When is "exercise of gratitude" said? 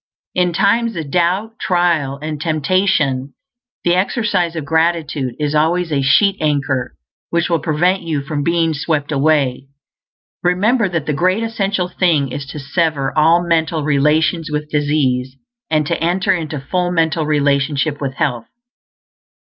3.93-5.35